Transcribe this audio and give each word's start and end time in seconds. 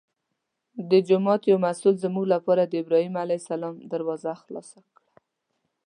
د 0.89 0.91
جومات 1.07 1.41
یو 1.51 1.57
مسوول 1.65 1.95
زموږ 2.05 2.25
لپاره 2.35 2.63
د 2.65 2.73
ابراهیم 2.83 3.15
علیه 3.23 3.39
السلام 3.41 3.75
دروازه 3.91 4.31
خلاصه 4.43 4.79
کړه. 4.95 5.05